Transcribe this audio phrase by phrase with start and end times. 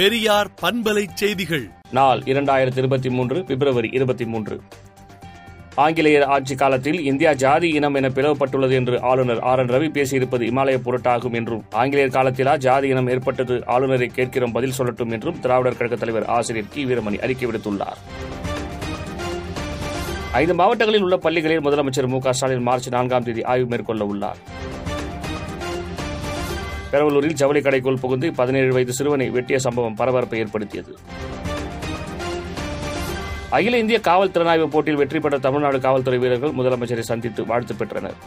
[0.00, 1.70] பெரியார் பண்பலை செய்திகள்.
[1.90, 4.60] நாள் இரண்டாயிரத்தி இருபத்தி மூன்று பிப்ரவரி இருபத்தி மூன்று
[5.74, 10.76] ஆங்கிலேயர் ஆட்சி காலத்தில் இந்தியா ஜாதி இனம் என பிளவுபட்டுள்ளது என்று ஆளுநர் ஆர் என் ரவி பேசியிருப்பது இமாலய
[10.76, 16.24] பொருட்டாகும் என்றும் ஆங்கிலேயர் காலத்திலா ஜாதி இனம் ஏற்பட்டது ஆளுநரை கேட்கிறோம் பதில் சொல்லட்டும் என்றும் திராவிடர் கழக தலைவர்
[16.24, 16.84] ஆசிரியர் கி.
[16.84, 18.00] வீரமணி அறிக்கை விடுத்துள்ளார்.
[20.32, 24.36] ஐந்து மாவட்டங்களில் உள்ள பள்ளிகளில் முதலமைச்சர் மு க ஸ்டாலின் மார்ச் நான்காம் தேதி ஆய்வு மேற்கொள்ள உள்ளார்.
[26.92, 30.92] பெரவலூரில் ஜவுளி கடைக்குள் புகுந்து பதினேழு வயது சிறுவனை வெட்டிய சம்பவம் பரபரப்பை ஏற்படுத்தியது.
[33.56, 38.18] அகில இந்திய காவல் திறனாய்வு போட்டியில் வெற்றி பெற்ற தமிழ்நாடு காவல்துறை வீரர்கள் முதலமைச்சரை சந்தித்து வாழ்த்து பெற்றனர்.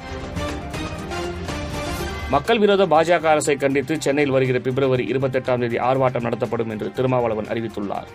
[2.33, 8.09] மக்கள் விரோத பாஜக அரசை கண்டித்து சென்னையில் வருகிற பிப்ரவரி இருபத்தெட்டாம் தேதி ஆர்ப்பாட்டம் நடத்தப்படும் என்று திருமாவளவன் அறிவித்துள்ளார்.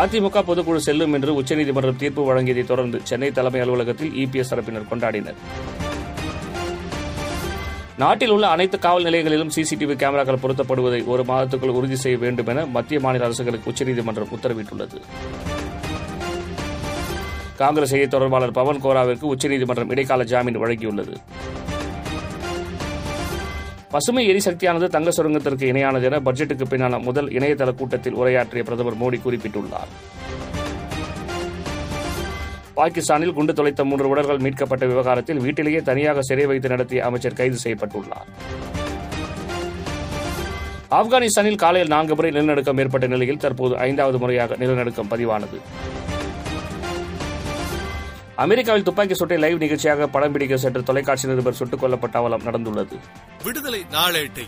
[0.00, 5.38] அதிமுக பொதுக்குழு செல்லும் என்று உச்சநீதிமன்றம் தீர்ப்பு வழங்கியதை தொடர்ந்து சென்னை தலைமை அலுவலகத்தில் இபிஎஸ் தரப்பினர் கொண்டாடினர்.
[7.98, 13.00] நாட்டில் உள்ள அனைத்து காவல் நிலையங்களிலும் சிசிடிவி கேமராக்கள் பொருத்தப்படுவதை ஒரு மாதத்துக்குள் உறுதி செய்ய வேண்டும் என மத்திய
[13.00, 14.98] மாநில அரசுகளுக்கு உச்சநீதிமன்றம் உத்தரவிட்டுள்ளது.
[17.56, 21.16] காங்கிரஸ் செய்தி தொடர்பாளர் பவன் கோராவிற்கு உச்சநீதிமன்றம் இடைக்கால ஜாமீன் வழங்கியுள்ளது.
[23.90, 29.92] பசுமை எரிசக்தியானது தங்க சுரங்கத்திற்கு இணையானது என பட்ஜெட்டுக்கு பின்னான முதல் இணையதள கூட்டத்தில் உரையாற்றிய பிரதமர் மோடி குறிப்பிட்டுள்ளார்.
[32.78, 38.28] பாகிஸ்தானில் குண்டு தொலைத்த மூன்று உடல்கள் மீட்கப்பட்ட விவகாரத்தில் வீட்டிலேயே தனியாக சிறை வைத்து நடத்திய அமைச்சர் கைது செய்யப்பட்டுள்ளார்.
[40.90, 45.58] ஆப்கானிஸ்தானில் காலையில் நான்கு முறை நிலநடுக்கம் ஏற்பட்ட நிலையில் தற்போது ஐந்தாவது முறையாக நிலநடுக்கம் பதிவானது.
[48.34, 52.96] அமெரிக்காவில் துப்பாக்கி சூட்டை லைவ் நிகழ்ச்சியாக படம் பிடிக்க சென்ற தொலைக்காட்சி நிருபர் சுட்டுக் கொல்லப்பட்ட அவலம் நடந்துள்ளது.
[53.44, 54.46] விடுதலை நாளேட்டை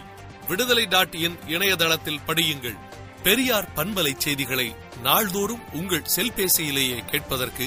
[0.48, 2.78] விடுதலை டாட் இன் இணையதளத்தில் படியுங்கள்.
[3.22, 7.66] பெரியார் பண்பலை செய்திகளை நாள்தோறும் உங்கள் செல்பேசியிலேயே கேட்பதற்கு